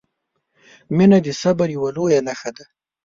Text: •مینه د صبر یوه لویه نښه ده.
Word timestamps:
•مینه 0.95 1.17
د 1.25 1.27
صبر 1.41 1.67
یوه 1.77 1.89
لویه 1.95 2.19
نښه 2.27 2.51
ده. 2.57 2.65